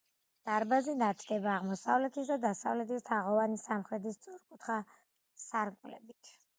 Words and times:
დარბაზი 0.49 0.95
ნათდება 1.01 1.51
აღმოსავლეთის 1.57 2.33
და 2.33 2.39
დასავლეთის 2.47 3.07
თაღოვანი 3.13 3.63
და 3.63 3.65
სამხრეთის 3.69 4.21
სწორკუთხა 4.21 4.83
სარკმლებით. 5.49 6.39